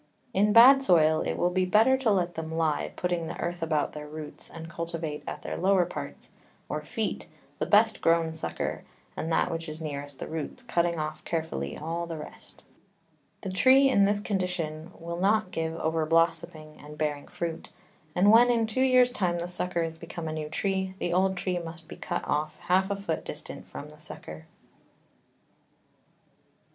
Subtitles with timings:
[0.33, 3.93] In bad Soil, it will be better to let them lie, putting the Earth about
[3.93, 6.31] the Roots, and cultivate at their lower Parts,
[6.69, 7.27] or Feet,
[7.59, 8.83] the best grown Sucker,
[9.15, 12.63] and that which is nearest the Roots, cutting off carefully all the rest:
[13.41, 17.69] The Tree in this Condition will not give over blossoming and bearing Fruit;
[18.15, 21.37] and when in two Years time the Sucker is become a new Tree, the old
[21.37, 24.47] Tree must be cut off half a Foot distant from the Sucker.